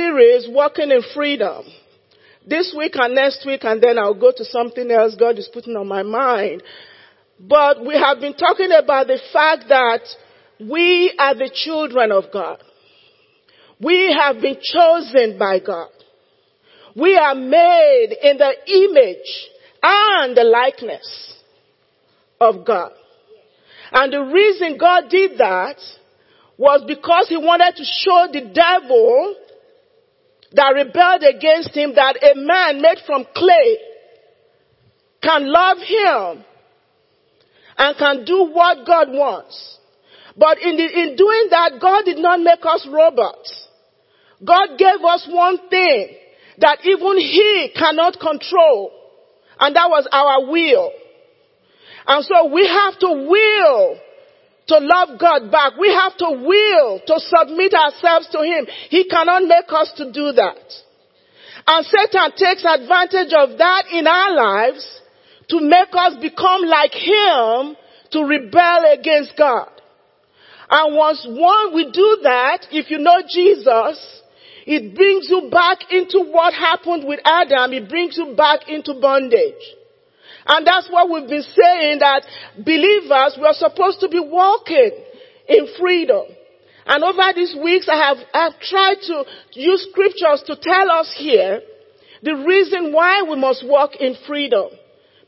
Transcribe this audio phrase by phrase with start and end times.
[0.00, 1.64] series, Walking in Freedom.
[2.46, 5.76] This week and next week, and then I'll go to something else God is putting
[5.76, 6.62] on my mind.
[7.38, 10.00] But we have been talking about the fact that
[10.58, 12.62] we are the children of God.
[13.78, 15.90] We have been chosen by God.
[16.96, 19.48] We are made in the image
[19.82, 21.36] and the likeness
[22.40, 22.92] of God.
[23.92, 25.76] And the reason God did that
[26.56, 29.36] was because he wanted to show the devil
[30.52, 33.78] that rebelled against him that a man made from clay
[35.22, 36.44] can love him
[37.78, 39.78] and can do what God wants.
[40.36, 43.68] But in, the, in doing that, God did not make us robots.
[44.44, 46.16] God gave us one thing
[46.58, 48.92] that even He cannot control.
[49.58, 50.92] And that was our will.
[52.06, 53.98] And so we have to will
[54.70, 55.76] to love God back.
[55.76, 58.66] We have to will to submit ourselves to Him.
[58.88, 60.62] He cannot make us to do that.
[61.66, 64.86] And Satan takes advantage of that in our lives
[65.48, 67.76] to make us become like Him
[68.12, 69.68] to rebel against God.
[70.70, 74.22] And once one we do that, if you know Jesus,
[74.66, 77.72] it brings you back into what happened with Adam.
[77.72, 79.62] It brings you back into bondage.
[80.46, 82.24] And that's what we've been saying that
[82.56, 84.92] believers, we're supposed to be walking
[85.48, 86.26] in freedom.
[86.86, 91.60] And over these weeks, I have, I've tried to use scriptures to tell us here
[92.22, 94.70] the reason why we must walk in freedom.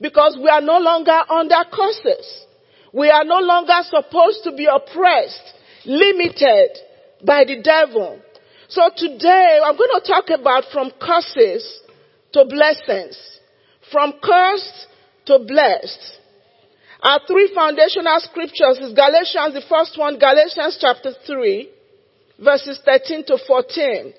[0.00, 2.46] Because we are no longer under curses.
[2.92, 5.54] We are no longer supposed to be oppressed,
[5.86, 6.70] limited
[7.24, 8.20] by the devil.
[8.68, 11.80] So today I'm going to talk about from curses
[12.32, 13.16] to blessings.
[13.90, 14.88] From cursed
[15.26, 16.18] to blessed.
[17.02, 21.68] Our three foundational scriptures is Galatians, the first one, Galatians chapter 3,
[22.42, 24.14] verses 13 to 14.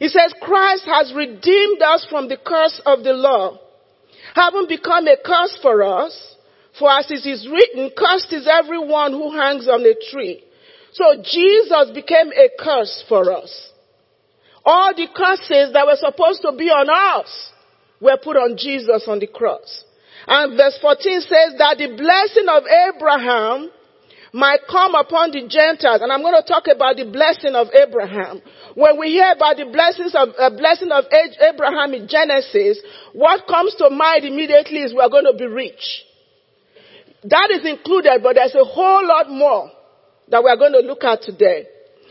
[0.00, 3.58] It says, Christ has redeemed us from the curse of the law,
[4.34, 6.36] having become a curse for us,
[6.78, 10.42] for as it is written, cursed is everyone who hangs on a tree.
[10.92, 13.70] So Jesus became a curse for us.
[14.64, 17.50] All the curses that were supposed to be on us
[18.00, 19.84] were put on Jesus on the cross.
[20.26, 23.70] And verse 14 says that the blessing of Abraham
[24.32, 26.00] might come upon the Gentiles.
[26.00, 28.40] And I'm going to talk about the blessing of Abraham.
[28.74, 32.80] When we hear about the blessings of, uh, blessing of Abraham in Genesis,
[33.12, 36.04] what comes to mind immediately is we're going to be rich.
[37.24, 39.70] That is included, but there's a whole lot more
[40.28, 41.66] that we're going to look at today.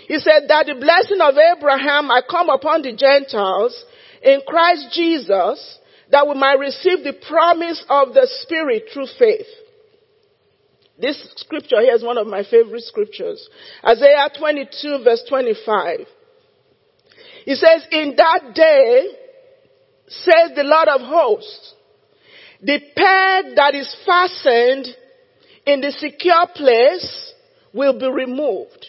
[0.07, 3.73] He said that the blessing of Abraham might come upon the Gentiles
[4.21, 5.79] in Christ Jesus
[6.11, 9.47] that we might receive the promise of the Spirit through faith.
[10.99, 13.49] This scripture here is one of my favorite scriptures.
[13.83, 15.99] Isaiah 22 verse 25.
[17.45, 19.07] He says, in that day,
[20.07, 21.73] says the Lord of hosts,
[22.61, 24.87] the peg that is fastened
[25.65, 27.33] in the secure place
[27.73, 28.85] will be removed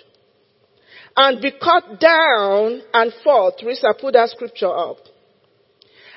[1.16, 3.53] and be cut down and fall.
[3.59, 4.99] Teresa, put that scripture up.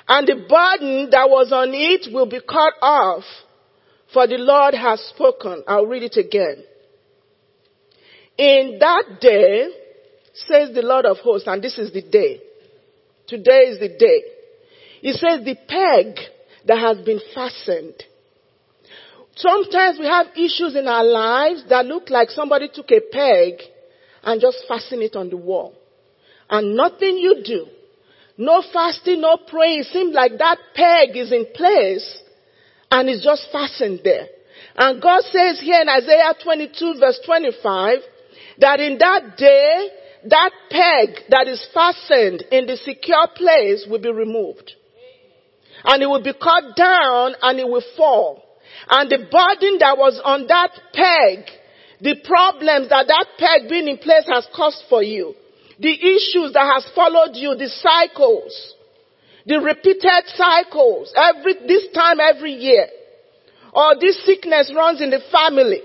[0.08, 3.24] And the burden that was on it will be cut off,
[4.14, 5.64] for the Lord has spoken.
[5.68, 6.64] I'll read it again.
[8.38, 9.70] In that day,
[10.34, 12.42] says the Lord of hosts, and this is the day.
[13.28, 14.24] Today is the day.
[15.02, 16.18] He says the peg
[16.66, 17.96] that has been fastened.
[19.36, 23.62] Sometimes we have issues in our lives that look like somebody took a peg
[24.24, 25.76] and just fastened it on the wall.
[26.50, 27.68] And nothing you do,
[28.38, 32.20] no fasting, no praying, it seems like that peg is in place
[32.92, 34.28] and it's just fastened there.
[34.76, 38.00] And God says here in Isaiah 22 verse 25
[38.60, 39.90] that in that day,
[40.26, 44.72] that peg that is fastened in the secure place will be removed.
[45.84, 48.44] And it will be cut down and it will fall.
[48.90, 51.46] And the burden that was on that peg
[52.02, 55.34] the problems that that peg being in place has caused for you,
[55.80, 58.74] the issues that has followed you, the cycles,
[59.46, 62.88] the repeated cycles, every, this time every year,
[63.74, 65.82] or this sickness runs in the family,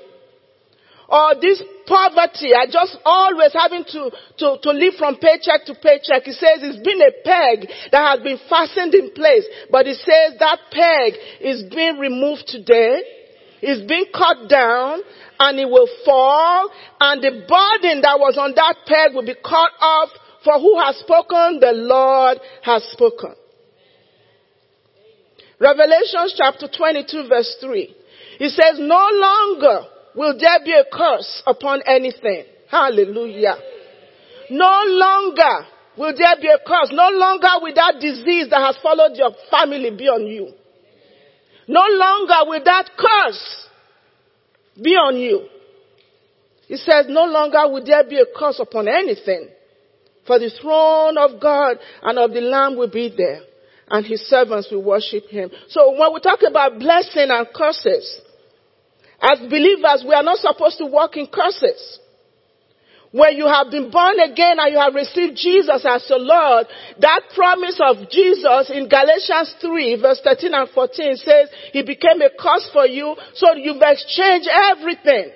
[1.08, 6.22] or this poverty, I just always having to, to, to live from paycheck to paycheck.
[6.22, 10.38] He says it's been a peg that has been fastened in place, but he says
[10.38, 13.02] that peg is being removed today.
[13.62, 15.00] It's being cut down
[15.38, 16.70] and it will fall
[17.00, 20.10] and the burden that was on that peg will be cut off
[20.44, 21.60] for who has spoken?
[21.60, 23.34] The Lord has spoken.
[25.60, 27.94] Revelation chapter 22 verse 3.
[28.38, 32.44] He says, no longer will there be a curse upon anything.
[32.70, 33.56] Hallelujah.
[34.50, 35.66] No longer
[35.98, 36.90] will there be a curse.
[36.92, 40.54] No longer will that disease that has followed your family be on you.
[41.70, 43.66] No longer will that curse
[44.82, 45.46] be on you.
[46.66, 49.48] He says, no longer will there be a curse upon anything.
[50.26, 53.42] For the throne of God and of the Lamb will be there,
[53.88, 55.50] and his servants will worship him.
[55.68, 58.20] So when we talk about blessing and curses,
[59.22, 62.00] as believers, we are not supposed to walk in curses.
[63.12, 66.66] When you have been born again and you have received Jesus as your Lord,
[67.00, 72.30] that promise of Jesus in Galatians 3 verse 13 and 14 says he became a
[72.30, 75.32] curse for you so you've exchanged everything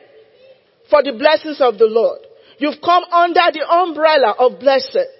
[0.88, 2.20] for the blessings of the Lord.
[2.58, 5.10] You've come under the umbrella of blessing.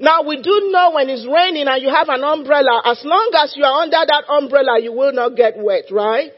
[0.00, 3.52] Now we do know when it's raining and you have an umbrella, as long as
[3.54, 6.30] you are under that umbrella, you will not get wet, right?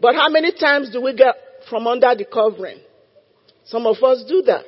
[0.00, 1.36] But how many times do we get
[1.68, 2.80] from under the covering?
[3.66, 4.64] Some of us do that.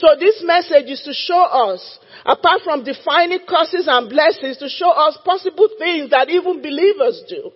[0.00, 4.88] So this message is to show us, apart from defining curses and blessings, to show
[4.88, 7.50] us possible things that even believers do.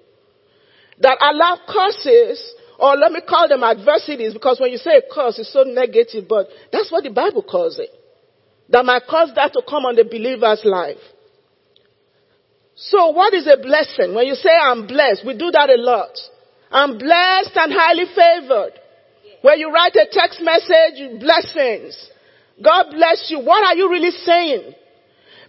[1.01, 5.39] That allow curses, or let me call them adversities, because when you say a curse,
[5.39, 7.89] it's so negative, but that's what the Bible calls it.
[8.69, 11.01] That might cause that to come on the believer's life.
[12.77, 14.15] So what is a blessing?
[14.15, 16.13] When you say I'm blessed, we do that a lot.
[16.71, 18.73] I'm blessed and highly favored.
[19.41, 22.11] When you write a text message, blessings.
[22.63, 23.41] God bless you.
[23.41, 24.75] What are you really saying?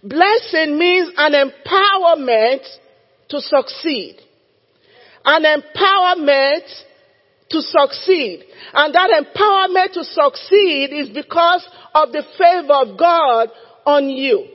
[0.02, 2.62] Blessing means an empowerment
[3.28, 4.16] to succeed.
[5.24, 6.66] An empowerment
[7.50, 8.44] to succeed.
[8.72, 13.48] And that empowerment to succeed is because of the favor of God
[13.84, 14.46] on you.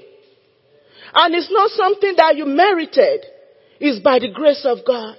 [1.14, 3.26] And it's not something that you merited.
[3.80, 5.16] It's by the grace of God.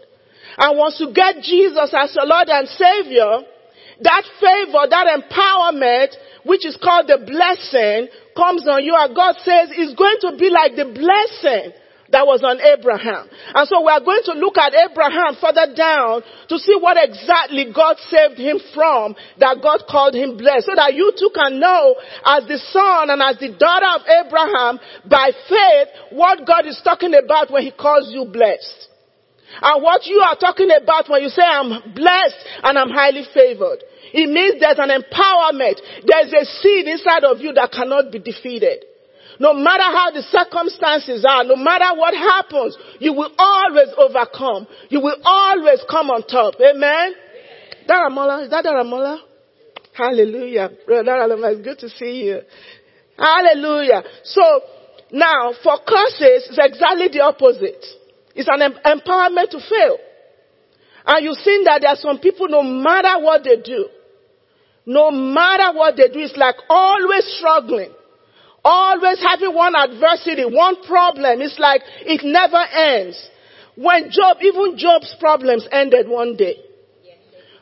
[0.56, 3.48] And once you get Jesus as your Lord and Savior,
[4.02, 6.14] that favor, that empowerment,
[6.44, 8.94] which is called the blessing, comes on you.
[8.96, 11.72] And God says it's going to be like the blessing
[12.12, 13.26] that was on Abraham.
[13.56, 16.20] And so we are going to look at Abraham further down
[16.52, 20.68] to see what exactly God saved him from that God called him blessed.
[20.68, 24.76] So that you too can know as the son and as the daughter of Abraham
[25.08, 28.91] by faith what God is talking about when he calls you blessed.
[29.60, 33.84] And what you are talking about when you say I'm blessed and I'm highly favored.
[34.12, 35.80] It means there's an empowerment.
[36.04, 38.84] There's a seed inside of you that cannot be defeated.
[39.40, 44.66] No matter how the circumstances are, no matter what happens, you will always overcome.
[44.88, 46.54] You will always come on top.
[46.60, 47.14] Amen?
[47.88, 49.18] Daramola, is that Daramola?
[49.94, 50.70] Hallelujah.
[50.86, 52.40] Brother Daramola, it's good to see you.
[53.18, 54.04] Hallelujah.
[54.24, 54.42] So,
[55.12, 57.84] now, for curses, it's exactly the opposite.
[58.34, 59.98] It's an empowerment to fail.
[61.06, 63.88] And you've seen that there are some people, no matter what they do,
[64.86, 67.92] no matter what they do, it's like always struggling.
[68.64, 71.40] Always having one adversity, one problem.
[71.40, 73.28] It's like it never ends.
[73.74, 76.58] When Job, even Job's problems ended one day.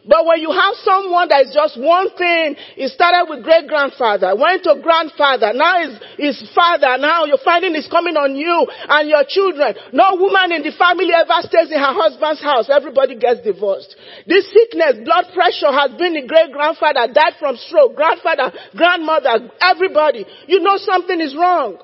[0.06, 4.32] But when you have someone that is just one thing, it started with great grandfather,
[4.32, 5.76] went to grandfather, now
[6.16, 9.76] is father, now you're finding it's coming on you and your children.
[9.92, 12.72] No woman in the family ever stays in her husband's house.
[12.72, 13.92] Everybody gets divorced.
[14.24, 20.24] This sickness, blood pressure has been the great grandfather, died from stroke, grandfather, grandmother, everybody.
[20.48, 21.76] You know something is wrong.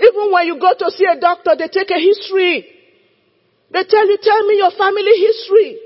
[0.00, 2.77] Even when you go to see a doctor, they take a history.
[3.70, 5.80] They tell you, tell me your family history.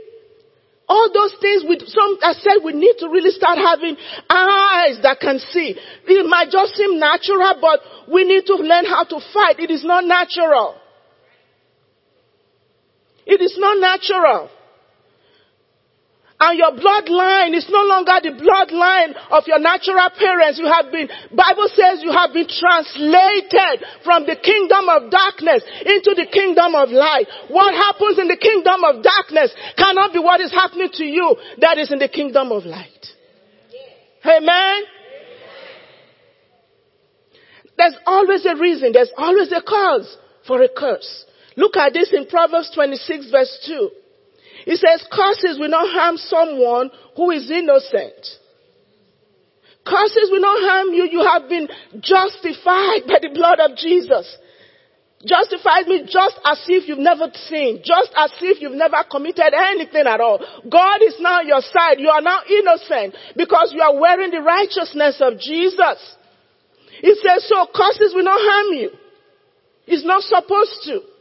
[0.89, 3.97] All those things with some, I said we need to really start having
[4.29, 5.75] eyes that can see.
[6.07, 7.81] It might just seem natural, but
[8.13, 9.59] we need to learn how to fight.
[9.59, 10.77] It is not natural.
[13.25, 14.51] It is not natural.
[16.43, 20.59] And your bloodline is no longer the bloodline of your natural parents.
[20.59, 26.19] You have been, Bible says you have been translated from the kingdom of darkness into
[26.19, 27.31] the kingdom of light.
[27.47, 31.79] What happens in the kingdom of darkness cannot be what is happening to you that
[31.79, 33.07] is in the kingdom of light.
[34.27, 34.83] Amen.
[37.79, 38.91] There's always a reason.
[38.91, 40.19] There's always a cause
[40.49, 41.25] for a curse.
[41.57, 44.02] Look at this in Proverbs 26 verse 2.
[44.65, 48.39] He says, curses will not harm someone who is innocent.
[49.85, 51.09] Curses will not harm you.
[51.11, 51.69] You have been
[52.01, 54.37] justified by the blood of Jesus.
[55.25, 60.07] Justified me just as if you've never sinned, just as if you've never committed anything
[60.07, 60.39] at all.
[60.69, 61.99] God is now on your side.
[61.99, 65.99] You are now innocent because you are wearing the righteousness of Jesus.
[67.01, 68.91] He says, so curses will not harm you.
[69.87, 71.12] It's not supposed to.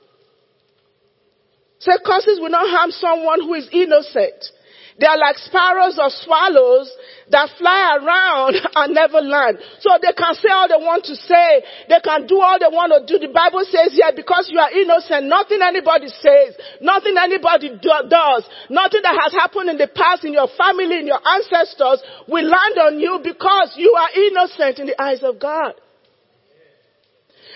[2.06, 4.52] Curses will not harm someone who is innocent.
[5.00, 6.92] They are like sparrows or swallows
[7.34, 9.58] that fly around and never land.
[9.80, 11.50] So they can say all they want to say.
[11.90, 13.18] They can do all they want to do.
[13.18, 16.54] The Bible says here, because you are innocent, nothing anybody says,
[16.86, 21.08] nothing anybody do, does, nothing that has happened in the past in your family, in
[21.10, 25.74] your ancestors will land on you because you are innocent in the eyes of God.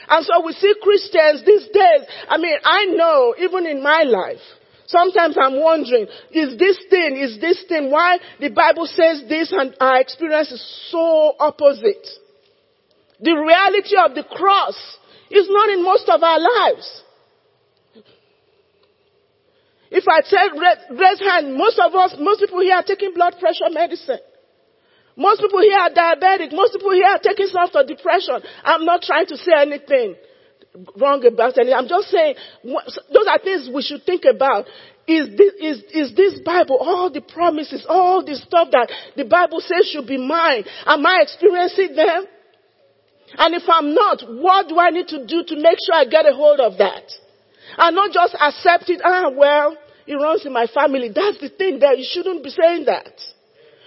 [0.07, 2.07] And so we see Christians these days.
[2.29, 4.41] I mean, I know, even in my life,
[4.87, 9.75] Sometimes I'm wondering, is this thing, is this thing, why the Bible says this and
[9.79, 12.07] our experience is so opposite?
[13.19, 14.75] The reality of the cross
[15.31, 17.01] is not in most of our lives.
[19.89, 23.69] If I said raise hand, most of us, most people here are taking blood pressure
[23.71, 24.19] medicine.
[25.15, 26.51] Most people here are diabetic.
[26.51, 28.41] Most people here are taking some for depression.
[28.63, 30.15] I'm not trying to say anything
[30.97, 31.73] wrong about anything.
[31.73, 34.65] I'm just saying, those are things we should think about.
[35.07, 39.61] Is this, is, is this Bible, all the promises, all the stuff that the Bible
[39.61, 42.25] says should be mine, am I experiencing them?
[43.37, 46.25] And if I'm not, what do I need to do to make sure I get
[46.25, 47.03] a hold of that?
[47.77, 51.09] And not just accept it, ah, well, it runs in my family.
[51.13, 51.93] That's the thing there.
[51.93, 53.13] You shouldn't be saying that.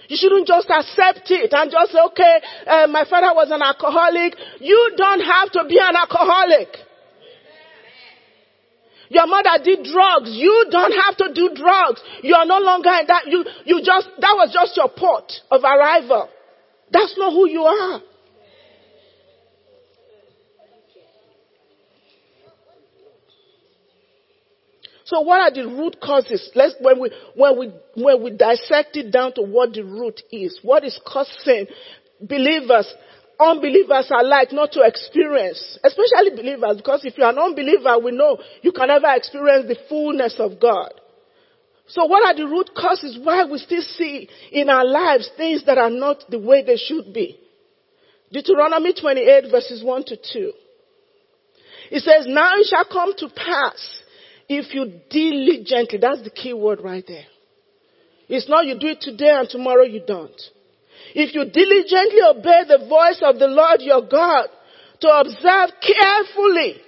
[0.09, 4.33] You shouldn't just accept it and just say, okay, uh, my father was an alcoholic.
[4.59, 6.69] You don't have to be an alcoholic.
[9.09, 10.29] Your mother did drugs.
[10.33, 12.01] You don't have to do drugs.
[12.23, 13.27] You are no longer in that.
[13.27, 16.27] You, you just, that was just your port of arrival.
[16.91, 18.01] That's not who you are.
[25.09, 26.51] So what are the root causes?
[26.53, 30.59] Let's, when we, when we, when we dissect it down to what the root is,
[30.61, 31.65] what is causing
[32.21, 32.93] believers
[33.39, 38.73] unbelievers alike not to experience, especially believers, because if you're an unbeliever, we know you
[38.73, 40.91] can never experience the fullness of God.
[41.87, 45.77] So what are the root causes why we still see in our lives things that
[45.77, 47.39] are not the way they should be?
[48.31, 50.51] Deuteronomy 28 verses 1 to 2.
[51.91, 54.01] It says, now it shall come to pass
[54.49, 57.25] if you diligently, that's the key word right there.
[58.27, 60.41] It's not you do it today and tomorrow you don't.
[61.13, 64.47] If you diligently obey the voice of the Lord your God
[65.01, 66.81] to observe carefully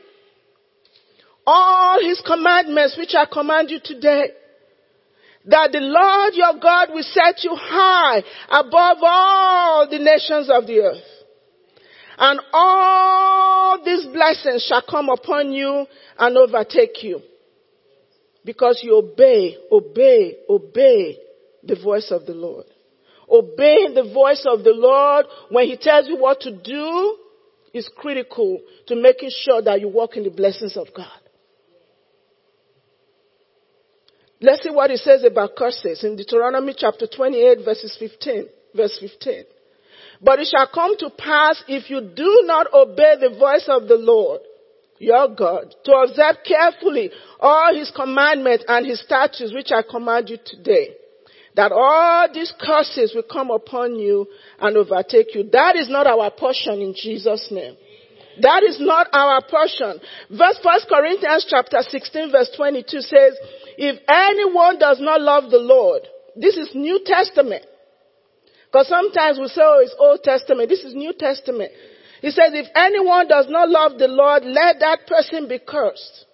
[1.45, 4.31] all his commandments which I command you today,
[5.45, 10.79] that the Lord your God will set you high above all the nations of the
[10.79, 11.03] earth.
[12.17, 15.85] And all these blessings shall come upon you
[16.19, 17.21] and overtake you.
[18.43, 21.17] Because you obey, obey, obey
[21.63, 22.65] the voice of the Lord
[23.31, 27.17] obeying the voice of the Lord when He tells you what to do
[27.73, 31.07] is critical to making sure that you walk in the blessings of God.
[34.41, 39.43] Let's see what it says about curses in Deuteronomy chapter 28 verses 15, verse 15.
[40.19, 43.95] But it shall come to pass if you do not obey the voice of the
[43.95, 44.41] Lord,
[45.01, 50.37] your God, to observe carefully all his commandments and his statutes which I command you
[50.45, 50.95] today
[51.55, 54.27] that all these curses will come upon you
[54.59, 55.49] and overtake you.
[55.51, 57.75] That is not our portion in Jesus' name.
[58.41, 59.99] That is not our portion.
[60.29, 63.33] Verse 1 Corinthians chapter 16 verse 22 says,
[63.77, 66.03] if anyone does not love the Lord,
[66.35, 67.65] this is New Testament.
[68.71, 70.69] Because sometimes we say, oh, it's Old Testament.
[70.69, 71.73] This is New Testament.
[72.21, 76.25] He says, if anyone does not love the Lord, let that person be cursed.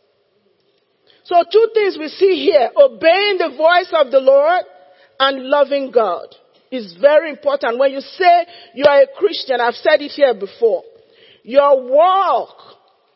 [1.23, 2.69] So two things we see here.
[2.75, 4.63] Obeying the voice of the Lord
[5.19, 6.27] and loving God
[6.71, 7.79] is very important.
[7.79, 10.83] When you say you are a Christian, I've said it here before,
[11.43, 12.57] your walk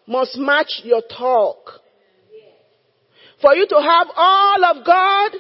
[0.08, 1.58] must match your talk.
[3.42, 5.32] For you to have all of God,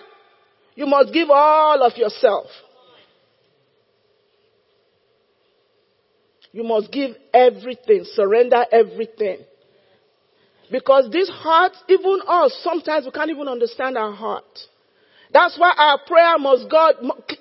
[0.76, 2.48] you must give all of yourself.
[6.51, 9.39] You must give everything, surrender everything.
[10.70, 14.60] Because this heart, even us, sometimes we can't even understand our heart.
[15.34, 16.96] That's why our prayer must God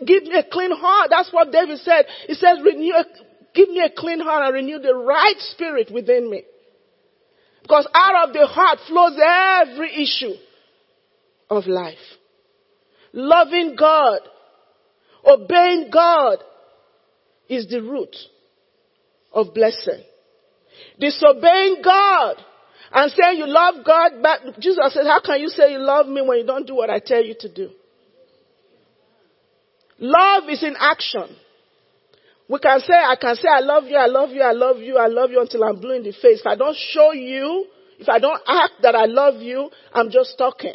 [0.05, 1.09] give me a clean heart.
[1.11, 2.07] That's what David said.
[2.26, 2.95] He says, renew,
[3.55, 6.45] give me a clean heart and renew the right spirit within me.
[7.62, 10.35] Because out of the heart flows every issue
[11.49, 11.99] of life.
[13.12, 14.21] Loving God,
[15.25, 16.38] obeying God
[17.49, 18.14] is the root
[19.33, 20.03] of blessing.
[20.99, 22.37] Disobeying God
[22.93, 26.23] and saying you love God, but Jesus says, how can you say you love me
[26.23, 27.71] when you don't do what I tell you to do?
[29.99, 31.37] Love is in action.
[32.49, 34.97] We can say, I can say, I love you, I love you, I love you,
[34.97, 36.41] I love you until I'm blue in the face.
[36.41, 37.67] If I don't show you,
[37.99, 40.75] if I don't act that I love you, I'm just talking.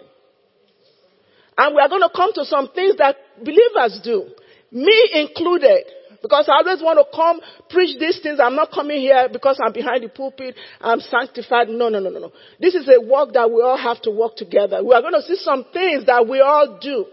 [1.58, 4.30] And we are going to come to some things that believers do.
[4.72, 5.84] Me included.
[6.25, 7.39] Because I always want to come
[7.70, 8.39] preach these things.
[8.41, 10.55] I'm not coming here because I'm behind the pulpit.
[10.82, 11.70] I'm sanctified.
[11.70, 12.32] No, no, no, no, no.
[12.60, 14.84] This is a work that we all have to work together.
[14.84, 17.05] We are going to see some things that we all do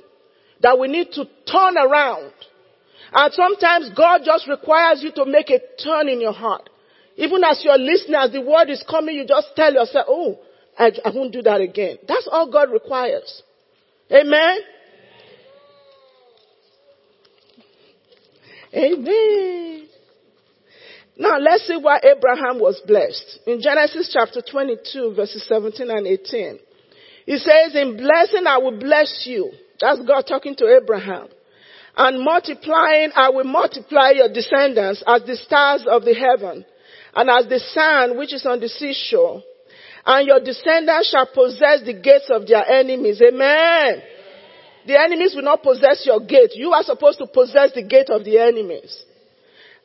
[0.62, 2.32] that we need to turn around.
[3.12, 6.70] And sometimes God just requires you to make a turn in your heart.
[7.16, 10.38] Even as you're listening, as the word is coming, you just tell yourself, oh,
[10.78, 11.98] I, I won't do that again.
[12.08, 13.42] That's all God requires.
[14.10, 14.56] Amen?
[18.74, 19.88] Amen.
[21.16, 23.40] Now let's see why Abraham was blessed.
[23.46, 26.58] In Genesis chapter 22 verses 17 and 18.
[27.26, 29.52] He says, in blessing I will bless you.
[29.80, 31.28] That's God talking to Abraham.
[31.96, 36.64] And multiplying I will multiply your descendants as the stars of the heaven
[37.14, 39.42] and as the sand which is on the seashore.
[40.04, 43.20] And your descendants shall possess the gates of their enemies.
[43.22, 44.02] Amen.
[44.86, 46.52] The enemies will not possess your gate.
[46.54, 49.04] You are supposed to possess the gate of the enemies.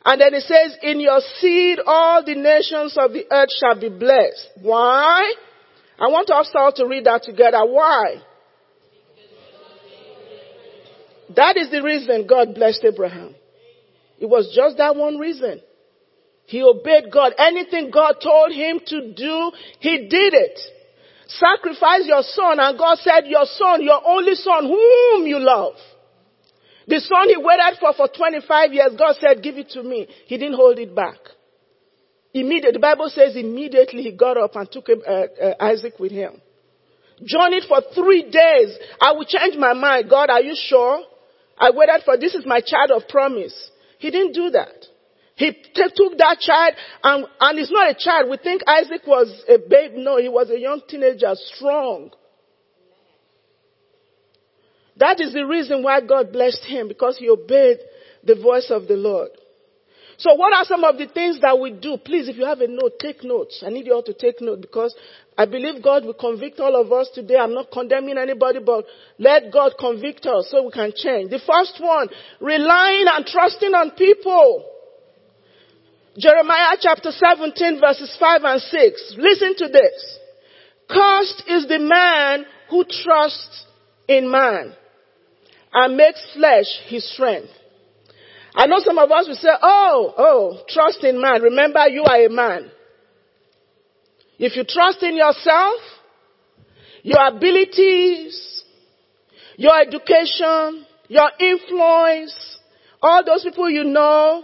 [0.03, 3.89] And then it says, in your seed all the nations of the earth shall be
[3.89, 4.49] blessed.
[4.61, 5.33] Why?
[5.99, 7.59] I want us all to read that together.
[7.65, 8.21] Why?
[11.35, 13.35] That is the reason God blessed Abraham.
[14.19, 15.61] It was just that one reason.
[16.45, 17.33] He obeyed God.
[17.37, 20.59] Anything God told him to do, he did it.
[21.27, 22.59] Sacrifice your son.
[22.59, 25.73] And God said, your son, your only son, whom you love.
[26.87, 30.07] The son he waited for for 25 years, God said, give it to me.
[30.25, 31.19] He didn't hold it back.
[32.33, 36.41] Immediately, the Bible says immediately he got up and took uh, uh, Isaac with him.
[37.23, 38.77] Journeyed for three days.
[39.01, 40.09] I will change my mind.
[40.09, 41.01] God, are you sure?
[41.57, 43.71] I waited for this is my child of promise.
[43.97, 44.85] He didn't do that.
[45.37, 48.27] He took that child and, and it's not a child.
[48.27, 49.91] We think Isaac was a babe.
[49.93, 52.09] No, he was a young teenager, strong.
[54.97, 57.77] That is the reason why God blessed him because he obeyed
[58.23, 59.29] the voice of the Lord.
[60.17, 61.97] So what are some of the things that we do?
[62.03, 63.61] Please, if you have a note, take notes.
[63.63, 64.95] I need you all to take note because
[65.37, 67.35] I believe God will convict all of us today.
[67.37, 68.85] I'm not condemning anybody, but
[69.19, 71.29] let God convict us so we can change.
[71.29, 72.09] The first one,
[72.41, 74.76] relying and trusting on people.
[76.17, 79.15] Jeremiah chapter 17 verses 5 and 6.
[79.17, 80.19] Listen to this.
[80.89, 83.65] Cursed is the man who trusts
[84.07, 84.73] in man
[85.73, 87.49] and makes flesh his strength.
[88.55, 91.43] I know some of us will say, oh, oh, trust in man.
[91.43, 92.71] Remember you are a man.
[94.39, 95.79] If you trust in yourself,
[97.03, 98.63] your abilities,
[99.57, 102.57] your education, your influence,
[103.01, 104.43] all those people you know,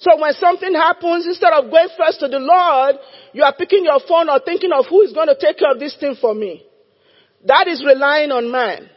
[0.00, 2.96] so when something happens, instead of going first to the Lord,
[3.34, 5.78] you are picking your phone or thinking of who is going to take care of
[5.78, 6.64] this thing for me.
[7.44, 8.88] That is relying on man.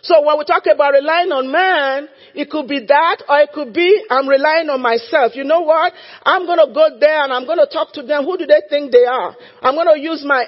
[0.00, 3.74] So when we talk about relying on man, it could be that or it could
[3.74, 5.36] be I'm relying on myself.
[5.36, 5.92] You know what?
[6.24, 8.24] I'm going to go there and I'm going to talk to them.
[8.24, 9.36] Who do they think they are?
[9.60, 10.46] I'm going to use my,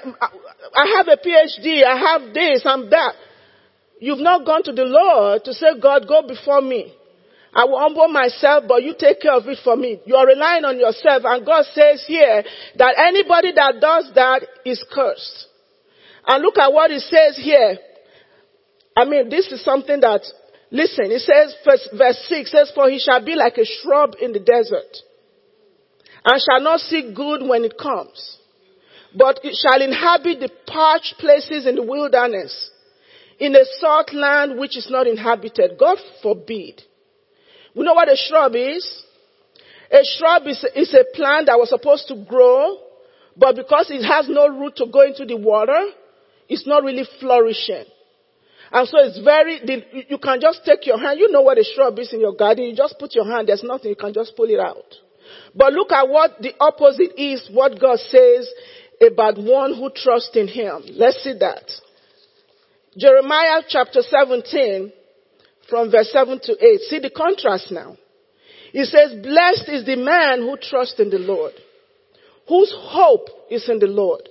[0.73, 1.83] I have a PhD.
[1.85, 3.13] I have this, I'm that.
[3.99, 6.95] You've not gone to the Lord to say, God, go before me.
[7.53, 9.99] I will humble myself, but you take care of it for me.
[10.05, 11.23] You are relying on yourself.
[11.25, 12.43] And God says here
[12.77, 15.47] that anybody that does that is cursed.
[16.27, 17.77] And look at what it says here.
[18.95, 20.21] I mean, this is something that,
[20.71, 24.31] listen, it says, verse, verse 6 says, For he shall be like a shrub in
[24.31, 24.97] the desert,
[26.23, 28.37] and shall not see good when it comes,
[29.15, 32.71] but it shall inhabit the parched places in the wilderness,
[33.39, 35.77] in a salt land which is not inhabited.
[35.79, 36.81] God forbid.
[37.75, 39.03] We know what a shrub is.
[39.91, 42.77] A shrub is, is a plant that was supposed to grow,
[43.35, 45.91] but because it has no root to go into the water,
[46.47, 47.85] it's not really flourishing.
[48.71, 49.59] And so it's very,
[50.07, 52.65] you can just take your hand, you know what a shrub is in your garden,
[52.65, 54.95] you just put your hand, there's nothing, you can just pull it out.
[55.53, 58.49] But look at what the opposite is, what God says
[59.01, 60.83] about one who trusts in Him.
[60.93, 61.69] Let's see that.
[62.97, 64.93] Jeremiah chapter 17,
[65.71, 66.81] from verse 7 to 8.
[66.81, 67.95] See the contrast now.
[68.73, 71.53] He says, blessed is the man who trusts in the Lord,
[72.47, 74.27] whose hope is in the Lord.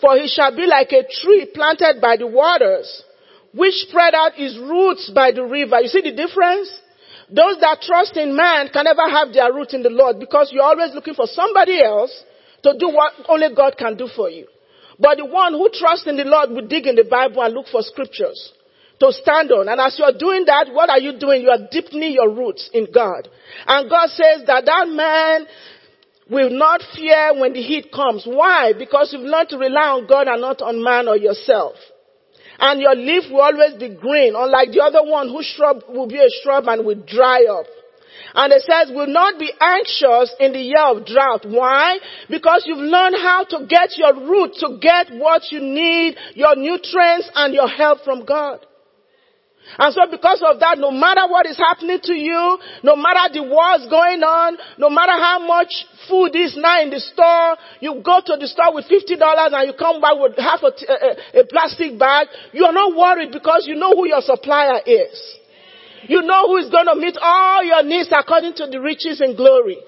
[0.00, 3.02] For he shall be like a tree planted by the waters,
[3.54, 5.80] which spread out his roots by the river.
[5.80, 6.68] You see the difference?
[7.28, 10.62] Those that trust in man can never have their root in the Lord because you're
[10.62, 12.12] always looking for somebody else
[12.62, 14.46] to do what only God can do for you.
[14.98, 17.66] But the one who trusts in the Lord will dig in the Bible and look
[17.66, 18.52] for scriptures
[19.00, 19.68] to stand on.
[19.68, 21.42] And as you're doing that, what are you doing?
[21.42, 23.28] You are deepening your roots in God.
[23.66, 25.46] And God says that that man
[26.30, 28.24] will not fear when the heat comes.
[28.26, 28.72] Why?
[28.76, 31.74] Because you've learned to rely on God and not on man or yourself.
[32.58, 36.16] And your leaf will always be green, unlike the other one whose shrub will be
[36.16, 37.66] a shrub and will dry up.
[38.34, 41.44] And it says, will not be anxious in the year of drought.
[41.46, 41.98] Why?
[42.28, 47.30] Because you've learned how to get your root, to get what you need, your nutrients
[47.34, 48.64] and your help from God.
[49.78, 53.42] And so because of that, no matter what is happening to you, no matter the
[53.42, 58.22] wars going on, no matter how much food is now in the store, you go
[58.24, 61.98] to the store with $50 and you come back with half a, a, a plastic
[61.98, 65.18] bag, you're not worried because you know who your supplier is.
[66.08, 69.36] You know who is going to meet all your needs according to the riches and
[69.36, 69.78] glory.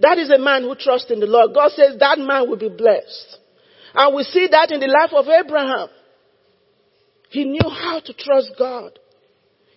[0.00, 1.54] That is a man who trusts in the Lord.
[1.54, 3.38] God says that man will be blessed.
[3.94, 5.88] And we see that in the life of Abraham.
[7.34, 8.96] He knew how to trust God.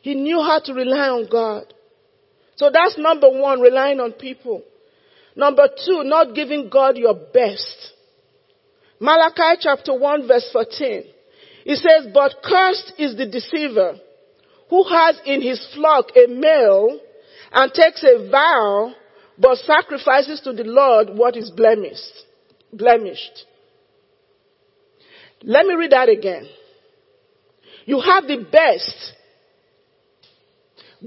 [0.04, 1.74] He knew how to rely on God.
[2.56, 4.62] So that's number one, relying on people.
[5.36, 7.94] Number two, not giving God your best.
[9.00, 11.04] Malachi chapter 1 verse 14.
[11.66, 13.96] It says, but cursed is the deceiver
[14.70, 17.00] who has in his flock a male
[17.54, 18.94] and takes a vow
[19.40, 22.24] but sacrifices to the Lord what is blemished.
[22.72, 23.46] Blemished.
[25.42, 26.48] Let me read that again.
[27.88, 29.14] You have the best.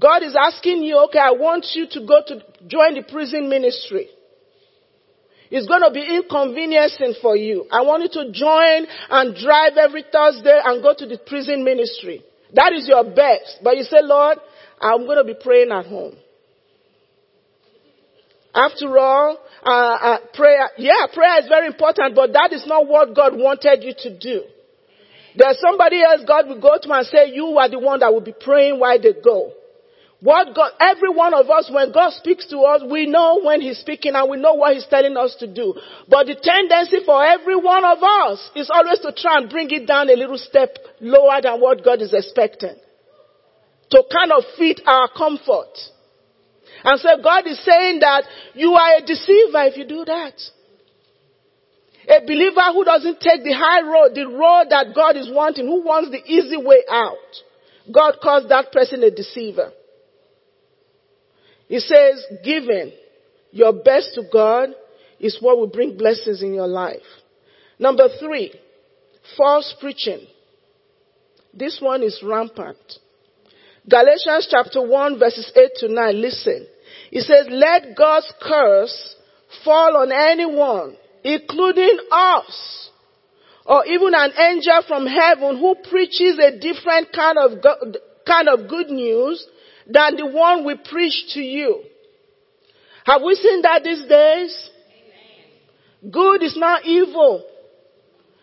[0.00, 4.08] God is asking you, okay, I want you to go to join the prison ministry.
[5.50, 7.66] It's going to be inconveniencing for you.
[7.70, 12.24] I want you to join and drive every Thursday and go to the prison ministry.
[12.54, 13.58] That is your best.
[13.62, 14.38] But you say, Lord,
[14.80, 16.14] I'm going to be praying at home.
[18.54, 23.14] After all, uh, uh, prayer, yeah, prayer is very important, but that is not what
[23.14, 24.44] God wanted you to do.
[25.36, 28.20] There's somebody else God will go to and say, you are the one that will
[28.20, 29.52] be praying while they go.
[30.20, 33.78] What God, every one of us, when God speaks to us, we know when He's
[33.78, 35.74] speaking and we know what He's telling us to do.
[36.08, 39.86] But the tendency for every one of us is always to try and bring it
[39.86, 42.76] down a little step lower than what God is expecting.
[43.92, 45.72] To kind of fit our comfort.
[46.84, 50.34] And so God is saying that you are a deceiver if you do that.
[52.08, 55.82] A believer who doesn't take the high road, the road that God is wanting, who
[55.82, 57.16] wants the easy way out.
[57.92, 59.72] God calls that person a deceiver.
[61.68, 62.92] He says, giving
[63.52, 64.70] your best to God
[65.18, 67.02] is what will bring blessings in your life.
[67.78, 68.54] Number three,
[69.36, 70.26] false preaching.
[71.52, 72.78] This one is rampant.
[73.88, 76.20] Galatians chapter 1 verses 8 to 9.
[76.20, 76.66] Listen.
[77.12, 79.16] It says, let God's curse
[79.64, 82.90] fall on anyone including us,
[83.66, 87.92] or even an angel from heaven who preaches a different kind of, go-
[88.26, 89.46] kind of good news
[89.86, 91.82] than the one we preach to you.
[93.04, 94.70] Have we seen that these days?
[96.02, 96.12] Amen.
[96.12, 97.44] Good is not evil.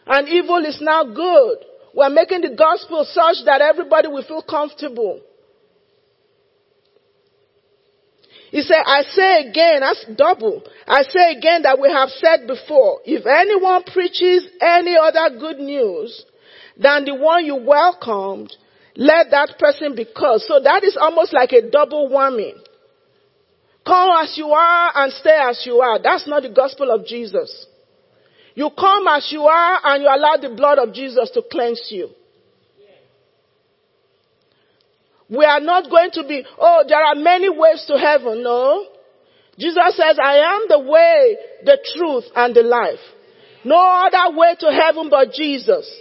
[0.05, 1.57] And evil is not good.
[1.93, 5.21] We're making the gospel such that everybody will feel comfortable.
[8.49, 10.63] He said, I say again, that's double.
[10.87, 16.25] I say again that we have said before, if anyone preaches any other good news
[16.77, 18.53] than the one you welcomed,
[18.95, 20.47] let that person be cursed.
[20.47, 22.53] So that is almost like a double whammy.
[23.85, 26.01] Come as you are and stay as you are.
[26.01, 27.67] That's not the gospel of Jesus.
[28.55, 32.09] You come as you are and you allow the blood of Jesus to cleanse you.
[35.29, 38.43] We are not going to be, oh, there are many ways to heaven.
[38.43, 38.85] No.
[39.59, 42.99] Jesus says, I am the way, the truth, and the life.
[43.65, 45.91] No other way to heaven but Jesus.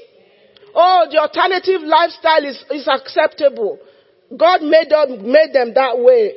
[0.75, 3.79] Oh, the alternative lifestyle is, is acceptable.
[4.37, 6.35] God made them, made them that way.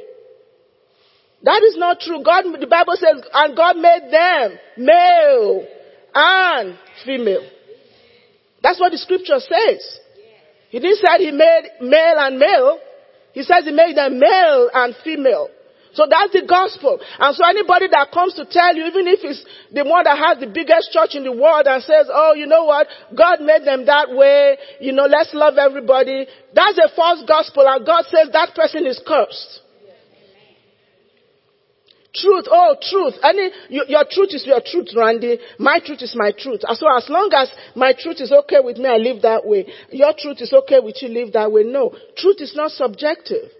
[1.43, 2.23] That is not true.
[2.23, 5.67] God, the Bible says, and God made them male
[6.13, 7.47] and female.
[8.63, 9.99] That's what the scripture says.
[10.69, 12.79] He didn't say he made male and male.
[13.33, 15.49] He says he made them male and female.
[15.93, 16.99] So that's the gospel.
[17.17, 20.37] And so anybody that comes to tell you, even if it's the one that has
[20.39, 22.87] the biggest church in the world and says, oh, you know what?
[23.17, 24.57] God made them that way.
[24.79, 26.27] You know, let's love everybody.
[26.53, 29.61] That's a false gospel and God says that person is cursed.
[32.13, 33.13] Truth, oh, truth.
[33.23, 35.39] Any, your, your truth is your truth, Randy.
[35.59, 36.61] My truth is my truth.
[36.61, 39.67] So as long as my truth is okay with me, I live that way.
[39.91, 41.63] Your truth is okay with you, live that way.
[41.63, 41.95] No.
[42.17, 43.51] Truth is not subjective.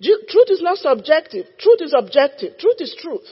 [0.00, 1.46] Truth is not subjective.
[1.58, 2.58] Truth is objective.
[2.58, 3.26] Truth is truth.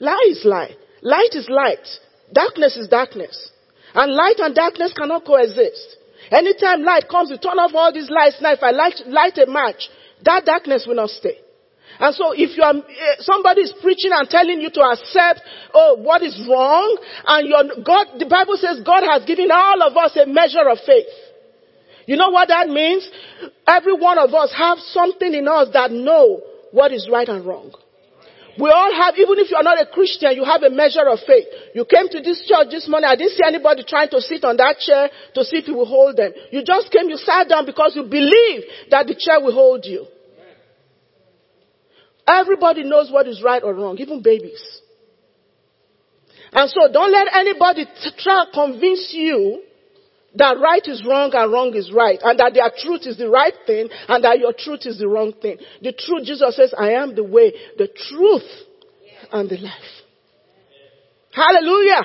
[0.00, 0.74] Lie is lie.
[1.02, 1.86] Light is light.
[2.32, 3.50] Darkness is darkness.
[3.94, 5.98] And light and darkness cannot coexist.
[6.32, 8.38] Anytime light comes, you turn off all these lights.
[8.40, 9.88] Now, if I light, light a match,
[10.24, 11.38] that darkness will not stay.
[12.00, 15.40] And so if you are, eh, somebody is preaching and telling you to accept,
[15.74, 19.96] oh, what is wrong, and your, God, the Bible says God has given all of
[19.96, 21.06] us a measure of faith.
[22.06, 23.08] You know what that means?
[23.66, 26.40] Every one of us have something in us that know
[26.72, 27.72] what is right and wrong.
[28.58, 31.20] We all have, even if you are not a Christian, you have a measure of
[31.26, 31.46] faith.
[31.74, 34.58] You came to this church this morning, I didn't see anybody trying to sit on
[34.58, 36.32] that chair to see if it will hold them.
[36.50, 40.04] You just came, you sat down because you believe that the chair will hold you.
[42.26, 44.62] Everybody knows what is right or wrong, even babies.
[46.52, 47.86] And so don't let anybody
[48.18, 49.62] try to convince you
[50.34, 53.54] that right is wrong and wrong is right, and that their truth is the right
[53.66, 55.58] thing, and that your truth is the wrong thing.
[55.82, 58.48] The truth, Jesus says, I am the way, the truth,
[59.30, 59.72] and the life.
[61.32, 62.02] Hallelujah.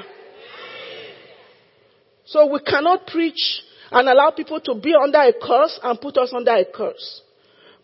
[2.26, 6.34] So we cannot preach and allow people to be under a curse and put us
[6.36, 7.22] under a curse.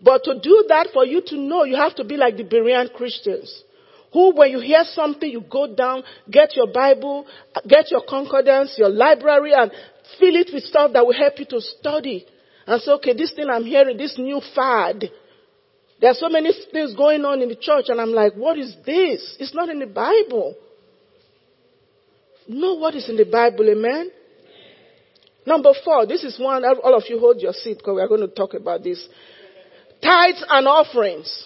[0.04, 2.92] But to do that, for you to know, you have to be like the Berean
[2.94, 3.63] Christians.
[4.12, 7.26] Who, when you hear something, you go down, get your Bible,
[7.68, 9.72] get your concordance, your library, and
[10.20, 12.26] fill it with stuff that will help you to study.
[12.68, 15.06] And say, okay, this thing I'm hearing, this new fad.
[16.00, 18.76] There are so many things going on in the church, and I'm like, what is
[18.86, 19.38] this?
[19.39, 20.56] It's not in the Bible.
[22.48, 24.12] Know what is in the Bible, amen?
[25.46, 28.28] Number four, this is one, all of you hold your seat because we're going to
[28.28, 29.08] talk about this.
[30.04, 31.46] Tithes and offerings.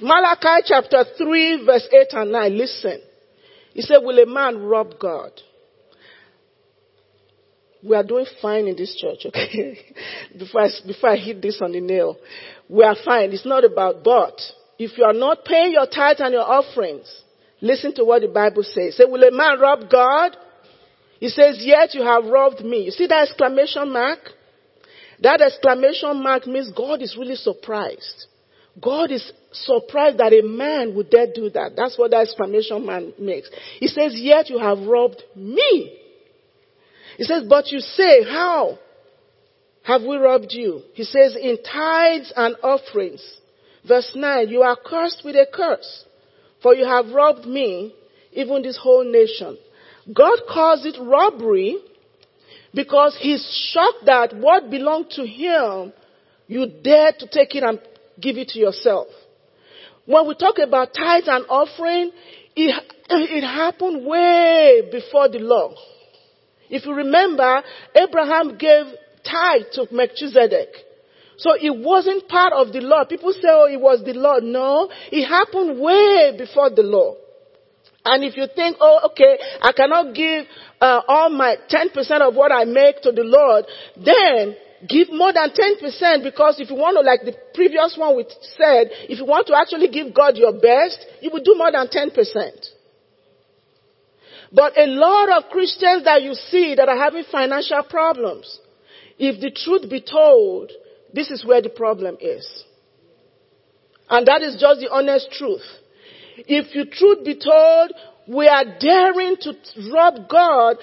[0.00, 2.56] Malachi chapter 3 verse 8 and 9.
[2.58, 3.00] Listen.
[3.74, 5.32] He said, will a man rob God?
[7.82, 9.78] We are doing fine in this church, okay?
[10.38, 12.16] before, I, before I hit this on the nail.
[12.68, 13.30] We are fine.
[13.32, 14.40] It's not about but.
[14.78, 17.06] If you are not paying your tithes and your offerings,
[17.60, 18.96] listen to what the Bible says.
[18.96, 20.36] Say, will a man rob God?
[21.20, 22.84] He says, yet you have robbed me.
[22.84, 24.18] You see that exclamation mark?
[25.20, 28.26] That exclamation mark means God is really surprised.
[28.80, 31.72] God is surprised that a man would dare do that.
[31.76, 33.50] That's what that exclamation mark makes.
[33.80, 35.98] He says, yet you have robbed me.
[37.16, 38.78] He says, but you say, how
[39.82, 40.82] have we robbed you?
[40.94, 43.22] He says, in tithes and offerings.
[43.86, 46.04] Verse 9, you are cursed with a curse,
[46.62, 47.94] for you have robbed me,
[48.32, 49.58] even this whole nation.
[50.14, 51.78] God calls it robbery
[52.78, 55.92] because he's shocked that what belonged to him,
[56.46, 57.80] you dare to take it and
[58.20, 59.08] give it to yourself.
[60.06, 62.12] When we talk about tithes and offering,
[62.54, 65.74] it, it happened way before the law.
[66.70, 67.64] If you remember,
[67.96, 70.68] Abraham gave tithe to Melchizedek.
[71.38, 73.04] So it wasn't part of the law.
[73.06, 74.36] People say, oh, it was the law.
[74.40, 77.16] No, it happened way before the law.
[78.08, 80.46] And if you think, oh, okay, I cannot give
[80.80, 81.92] uh, all my 10%
[82.22, 83.66] of what I make to the Lord,
[83.96, 84.56] then
[84.88, 88.24] give more than 10% because if you want to, like the previous one we
[88.56, 91.86] said, if you want to actually give God your best, you will do more than
[91.88, 92.16] 10%.
[94.50, 98.60] But a lot of Christians that you see that are having financial problems,
[99.18, 100.72] if the truth be told,
[101.12, 102.64] this is where the problem is.
[104.08, 105.64] And that is just the honest truth.
[106.46, 107.92] If you truth be told,
[108.28, 109.54] we are daring to
[109.92, 110.76] rob God.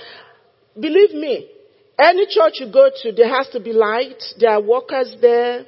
[0.79, 1.49] Believe me,
[1.97, 4.21] any church you go to, there has to be light.
[4.39, 5.65] There are workers there.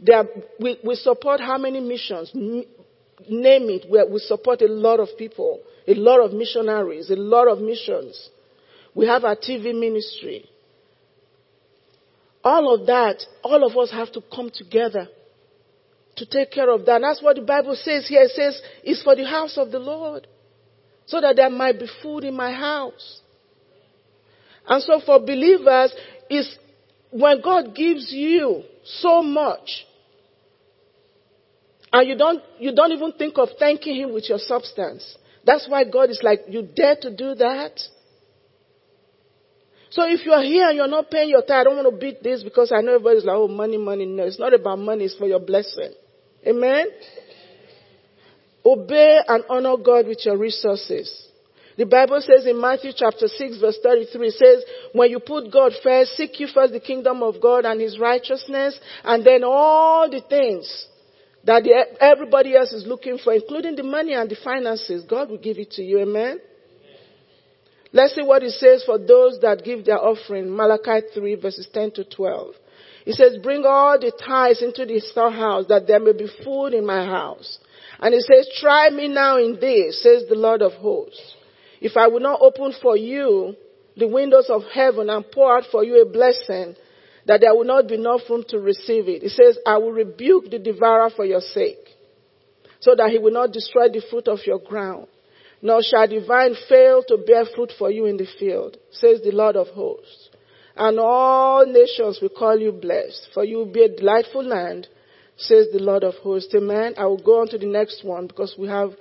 [0.00, 0.26] there are,
[0.58, 2.30] we, we support how many missions?
[2.34, 2.74] Name
[3.28, 3.86] it.
[3.90, 8.30] We, we support a lot of people, a lot of missionaries, a lot of missions.
[8.94, 10.46] We have our TV ministry.
[12.42, 15.08] All of that, all of us have to come together
[16.16, 16.96] to take care of that.
[16.96, 18.22] And that's what the Bible says here.
[18.22, 20.26] It says, it's for the house of the Lord.
[21.06, 23.20] So that there might be food in my house.
[24.66, 25.92] And so for believers,
[26.28, 26.56] is
[27.10, 29.86] when God gives you so much,
[31.92, 35.16] and you don't, you don't even think of thanking Him with your substance.
[35.44, 37.80] That's why God is like, you dare to do that?
[39.90, 42.22] So if you're here and you're not paying your tithe, I don't want to beat
[42.22, 44.06] this because I know everybody's like, oh, money, money.
[44.06, 45.06] No, it's not about money.
[45.06, 45.92] It's for your blessing.
[46.46, 46.86] Amen?
[48.64, 51.26] Obey and honor God with your resources.
[51.76, 55.72] The Bible says in Matthew chapter 6 verse 33, it says, when you put God
[55.82, 60.20] first, seek you first the kingdom of God and His righteousness, and then all the
[60.20, 60.86] things
[61.44, 65.38] that the, everybody else is looking for, including the money and the finances, God will
[65.38, 66.00] give it to you.
[66.00, 66.40] Amen?
[67.92, 70.54] Let's see what it says for those that give their offering.
[70.54, 72.54] Malachi 3 verses 10 to 12.
[73.06, 76.84] It says, bring all the tithes into the storehouse that there may be food in
[76.84, 77.58] my house.
[77.98, 81.34] And he says, try me now in this, says the Lord of hosts.
[81.80, 83.56] If I will not open for you
[83.96, 86.76] the windows of heaven and pour out for you a blessing,
[87.26, 89.22] that there will not be enough room to receive it.
[89.22, 91.78] He says, I will rebuke the devourer for your sake.
[92.80, 95.06] so that he will not destroy the fruit of your ground.
[95.62, 99.30] Nor shall the vine fail to bear fruit for you in the field, says the
[99.30, 100.19] Lord of hosts.
[100.82, 104.88] And all nations will call you blessed, for you will be a delightful land,
[105.36, 106.54] says the Lord of hosts.
[106.54, 106.94] Amen.
[106.96, 108.92] I will go on to the next one because we have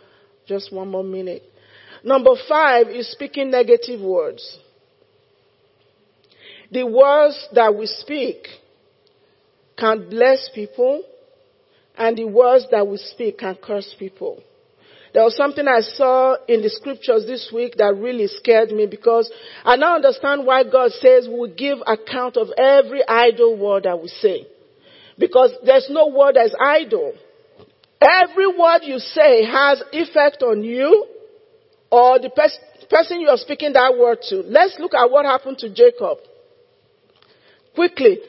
[0.45, 1.41] just one more minute.
[2.03, 4.59] Number five is speaking negative words.
[6.69, 8.45] The words that we speak
[9.77, 11.01] can bless people,
[11.97, 14.43] and the words that we speak can curse people.
[15.13, 19.31] There was something I saw in the scriptures this week that really scared me because
[19.63, 23.99] I now understand why God says we will give account of every idle word that
[23.99, 24.45] we say.
[25.17, 27.13] Because there's no word that's idle.
[27.99, 31.05] Every word you say has effect on you
[31.91, 34.37] or the pers- person you are speaking that word to.
[34.43, 36.19] Let's look at what happened to Jacob.
[37.75, 38.19] Quickly.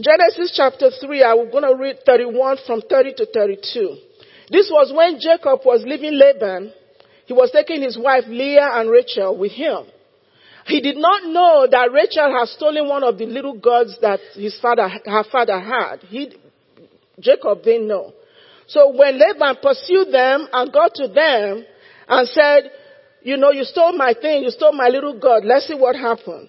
[0.00, 3.96] Genesis chapter 3, I'm going to read 31 from 30 to 32.
[4.50, 6.72] This was when Jacob was leaving Laban.
[7.26, 9.84] He was taking his wife Leah and Rachel with him.
[10.66, 14.58] He did not know that Rachel had stolen one of the little gods that his
[14.60, 16.00] father, her father had.
[16.08, 16.34] He,
[17.20, 18.12] Jacob didn't know.
[18.66, 21.64] So when Laban pursued them and got to them
[22.06, 22.70] and said,
[23.22, 26.48] you know, you stole my thing, you stole my little god, let's see what happened.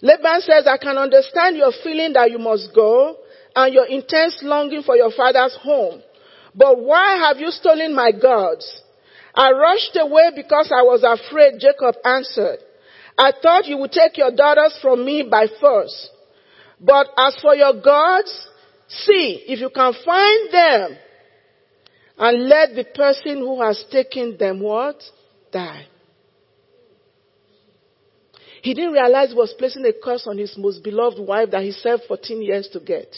[0.00, 3.16] Laban says, I can understand your feeling that you must go
[3.56, 6.02] and your intense longing for your father's home.
[6.58, 8.82] But why have you stolen my gods?
[9.32, 12.58] I rushed away because I was afraid, Jacob answered.
[13.16, 16.10] I thought you would take your daughters from me by force.
[16.80, 18.48] But as for your gods,
[18.88, 20.98] see if you can find them
[22.18, 25.00] and let the person who has taken them what?
[25.52, 25.86] Die.
[28.62, 31.70] He didn't realize he was placing a curse on his most beloved wife that he
[31.70, 33.14] served 14 years to get.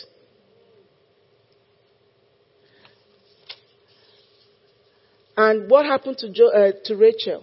[5.42, 7.42] And what happened to, jo- uh, to Rachel?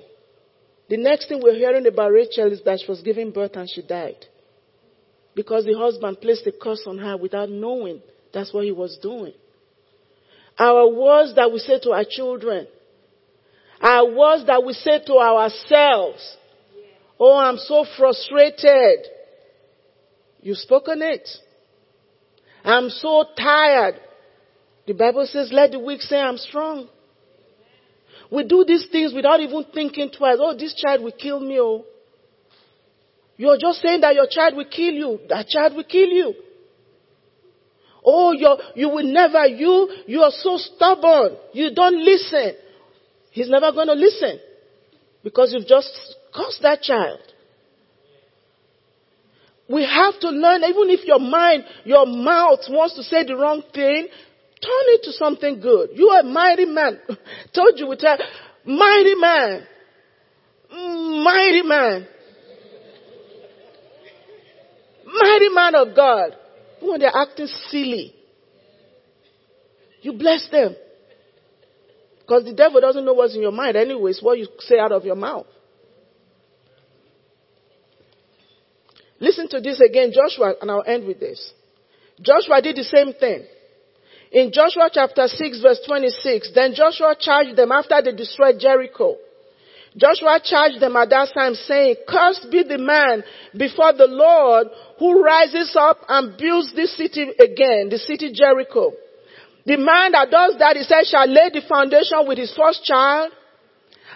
[0.87, 3.81] The next thing we're hearing about Rachel is that she was giving birth and she
[3.81, 4.23] died.
[5.33, 9.33] Because the husband placed a curse on her without knowing that's what he was doing.
[10.59, 12.67] Our words that we say to our children,
[13.81, 16.37] our words that we say to ourselves,
[17.19, 19.07] oh, I'm so frustrated.
[20.41, 21.27] You've spoken it.
[22.63, 23.95] I'm so tired.
[24.85, 26.89] The Bible says, let the weak say I'm strong.
[28.31, 30.37] We do these things without even thinking twice.
[30.39, 31.59] Oh, this child will kill me.
[31.59, 31.85] Oh.
[33.37, 35.19] You're just saying that your child will kill you.
[35.29, 36.33] That child will kill you.
[38.03, 41.37] Oh, you you will never, you, you are so stubborn.
[41.53, 42.53] You don't listen.
[43.31, 44.39] He's never going to listen.
[45.23, 45.91] Because you've just
[46.33, 47.19] cursed that child.
[49.69, 53.61] We have to learn, even if your mind, your mouth wants to say the wrong
[53.73, 54.07] thing,
[54.59, 55.91] Turn it to something good.
[55.93, 56.99] You are a mighty man.
[57.53, 58.17] Told you with a
[58.65, 59.67] mighty man.
[60.69, 62.07] Mighty man.
[65.05, 66.35] Mighty man of God.
[66.81, 68.13] When they're acting silly,
[70.01, 70.75] you bless them.
[72.19, 75.05] Because the devil doesn't know what's in your mind anyways, what you say out of
[75.05, 75.47] your mouth.
[79.19, 81.53] Listen to this again, Joshua, and I'll end with this.
[82.21, 83.45] Joshua did the same thing.
[84.31, 89.17] In Joshua chapter 6 verse 26, then Joshua charged them after they destroyed Jericho.
[89.95, 93.23] Joshua charged them at that time saying, cursed be the man
[93.57, 94.67] before the Lord
[94.99, 98.91] who rises up and builds this city again, the city Jericho.
[99.65, 103.31] The man that does that, he said, shall lay the foundation with his first child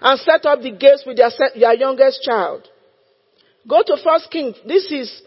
[0.01, 2.67] and set up the gates with their, their youngest child.
[3.67, 4.55] Go to First Kings.
[4.67, 5.21] This is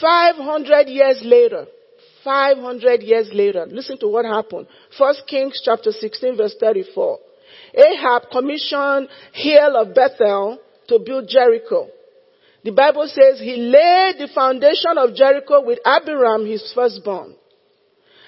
[0.00, 1.66] 500 years later.
[2.24, 4.66] 500 years later, listen to what happened.
[4.98, 7.18] First Kings chapter 16 verse 34.
[7.74, 10.58] Ahab commissioned Hiel of Bethel
[10.88, 11.88] to build Jericho.
[12.64, 17.34] The Bible says he laid the foundation of Jericho with Abiram, his firstborn.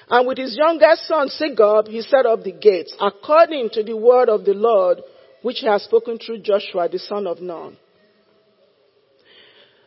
[0.08, 4.28] And with his youngest son, Segub, he set up the gates, according to the word
[4.28, 4.98] of the Lord,
[5.42, 7.76] which he has spoken through Joshua, the son of Nun.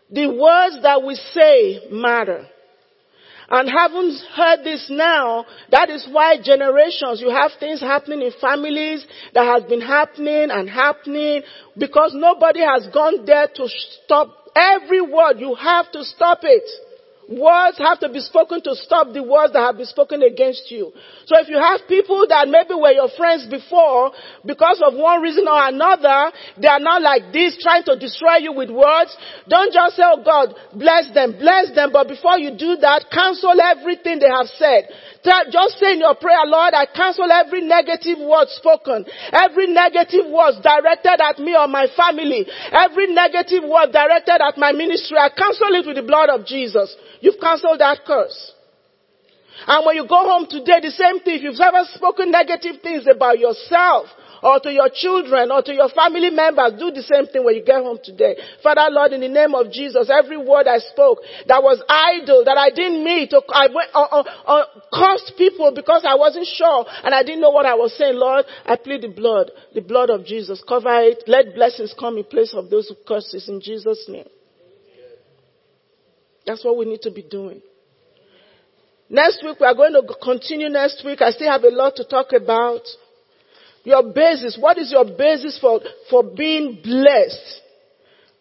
[0.09, 2.47] The words that we say matter
[3.49, 9.05] and haven't heard this now, that is why generations, you have things happening in families
[9.33, 11.41] that has been happening and happening
[11.77, 15.39] because nobody has gone there to stop every word.
[15.39, 16.63] You have to stop it.
[17.29, 20.89] Words have to be spoken to stop the words that have been spoken against you.
[21.29, 25.45] So if you have people that maybe were your friends before, because of one reason
[25.45, 29.13] or another, they are now like this, trying to destroy you with words,
[29.45, 33.53] don't just say, oh God, bless them, bless them, but before you do that, cancel
[33.61, 34.89] everything they have said.
[35.53, 40.65] Just say in your prayer, Lord, I cancel every negative word spoken, every negative word
[40.65, 45.17] directed at me or my family, every negative word directed at my ministry.
[45.19, 46.95] I cancel it with the blood of Jesus.
[47.21, 48.53] You've cancelled that curse.
[49.67, 51.35] And when you go home today, the same thing.
[51.35, 54.07] If you've ever spoken negative things about yourself,
[54.41, 57.63] or to your children or to your family members, do the same thing when you
[57.63, 58.37] get home today.
[58.63, 62.57] Father Lord, in the name of Jesus, every word I spoke that was idle, that
[62.57, 64.63] I didn't mean to, I went, uh,
[64.93, 68.15] cost people because I wasn't sure and I didn't know what I was saying.
[68.15, 70.63] Lord, I plead the blood, the blood of Jesus.
[70.67, 71.23] Cover it.
[71.27, 74.27] Let blessings come in place of those curses in Jesus' name.
[76.49, 77.61] That's what we need to be doing.
[79.07, 81.21] Next week, we are going to continue next week.
[81.21, 82.81] I still have a lot to talk about.
[83.83, 84.57] Your basis.
[84.59, 85.79] What is your basis for,
[86.09, 87.61] for being blessed?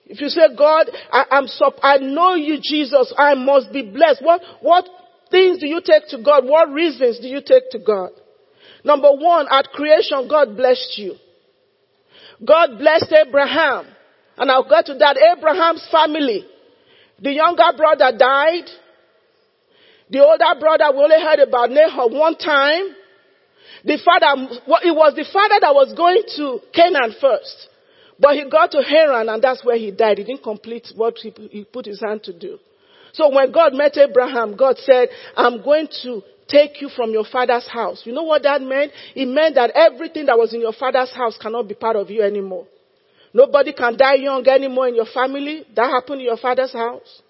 [0.06, 1.48] If you say, God, I, am
[1.82, 4.22] I know you, Jesus, I must be blessed.
[4.22, 4.88] What, what
[5.30, 6.46] things do you take to God?
[6.46, 8.12] What reasons do you take to God?
[8.84, 11.14] Number one, at creation, God blessed you.
[12.42, 13.84] God blessed Abraham.
[14.38, 15.18] And I'll get to that.
[15.36, 16.46] Abraham's family.
[17.20, 18.68] The younger brother died.
[20.10, 22.94] The older brother, we only heard about Nahor one time.
[23.84, 24.48] The father,
[24.84, 27.68] it was the father that was going to Canaan first.
[28.18, 30.18] But he got to Haran and that's where he died.
[30.18, 32.58] He didn't complete what he put his hand to do.
[33.12, 37.68] So when God met Abraham, God said, I'm going to take you from your father's
[37.68, 38.02] house.
[38.04, 38.92] You know what that meant?
[39.14, 42.22] It meant that everything that was in your father's house cannot be part of you
[42.22, 42.66] anymore.
[43.32, 45.64] Nobody can die young anymore in your family.
[45.76, 47.22] That happened in your father's house.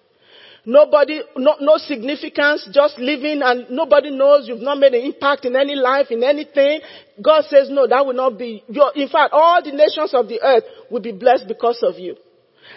[0.65, 5.57] Nobody, no, no significance, just living and nobody knows you've not made an impact in
[5.57, 6.81] any life, in anything.
[7.23, 10.41] God says, no, that will not be, your, in fact, all the nations of the
[10.43, 12.17] earth will be blessed because of you.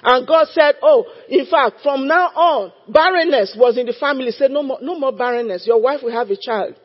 [0.04, 4.28] And God said, oh, in fact, from now on, barrenness was in the family.
[4.28, 5.68] He said, no more, no more barrenness.
[5.68, 6.76] Your wife will have a child.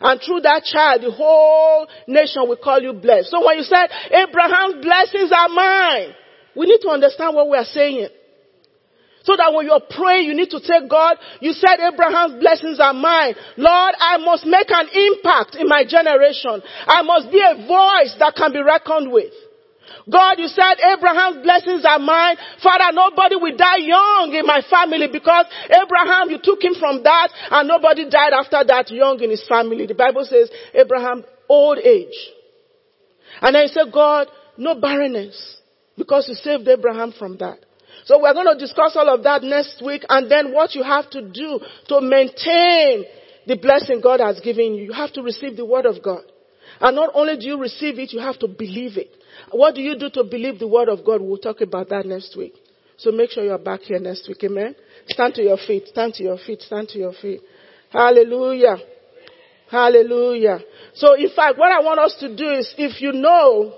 [0.00, 3.30] And through that child, the whole nation will call you blessed.
[3.30, 6.14] So when you said, Abraham's blessings are mine,
[6.56, 8.08] we need to understand what we are saying.
[9.22, 12.94] So that when you're praying, you need to say, God, you said Abraham's blessings are
[12.94, 13.34] mine.
[13.58, 16.62] Lord, I must make an impact in my generation.
[16.88, 19.34] I must be a voice that can be reckoned with.
[20.08, 22.36] God, you said Abraham's blessings are mine.
[22.62, 27.28] Father, nobody will die young in my family because Abraham, you took him from that
[27.50, 29.86] and nobody died after that young in his family.
[29.86, 32.16] The Bible says Abraham, old age.
[33.42, 35.58] And then he said, God, no barrenness
[35.96, 37.58] because you saved Abraham from that.
[38.04, 41.10] So we're going to discuss all of that next week and then what you have
[41.10, 43.04] to do to maintain
[43.46, 44.84] the blessing God has given you.
[44.84, 46.22] You have to receive the word of God.
[46.80, 49.14] And not only do you receive it, you have to believe it.
[49.52, 51.20] What do you do to believe the word of God?
[51.20, 52.54] We'll talk about that next week.
[52.96, 54.44] So make sure you're back here next week.
[54.44, 54.74] Amen.
[55.08, 55.88] Stand to your feet.
[55.88, 56.60] Stand to your feet.
[56.62, 57.40] Stand to your feet.
[57.90, 58.76] Hallelujah.
[59.70, 60.60] Hallelujah.
[60.94, 63.72] So in fact, what I want us to do is if you know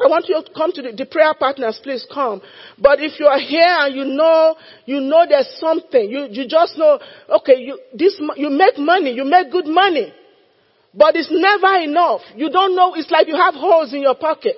[0.00, 2.40] I want you to come to the, the, prayer partners, please come.
[2.78, 4.54] But if you are here and you know,
[4.86, 7.00] you know there's something, you, you just know,
[7.40, 10.12] okay, you, this, you make money, you make good money.
[10.94, 12.20] But it's never enough.
[12.36, 14.56] You don't know, it's like you have holes in your pocket.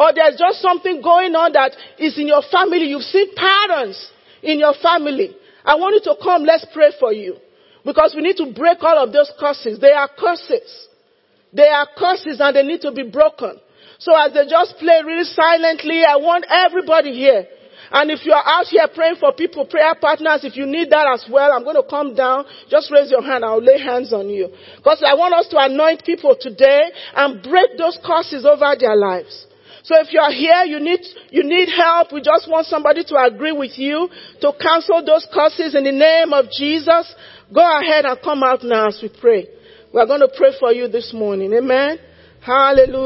[0.00, 2.88] Or there's just something going on that is in your family.
[2.88, 4.00] You've seen patterns
[4.40, 5.36] in your family.
[5.62, 7.36] I want you to come, let's pray for you.
[7.84, 9.78] Because we need to break all of those curses.
[9.78, 10.88] They are curses.
[11.52, 13.60] They are curses and they need to be broken.
[14.00, 17.44] So as they just play really silently, I want everybody here.
[17.92, 21.12] And if you are out here praying for people, prayer partners, if you need that
[21.12, 22.46] as well, I'm going to come down.
[22.70, 23.44] Just raise your hand.
[23.44, 24.48] I'll lay hands on you.
[24.76, 29.49] Because I want us to anoint people today and break those curses over their lives.
[29.82, 31.00] So if you are here, you need,
[31.30, 32.12] you need help.
[32.12, 34.08] We just want somebody to agree with you
[34.40, 37.14] to cancel those curses in the name of Jesus.
[37.52, 39.48] Go ahead and come out now as we pray.
[39.92, 41.52] We're going to pray for you this morning.
[41.52, 41.98] Amen.
[42.40, 42.96] Hallelujah.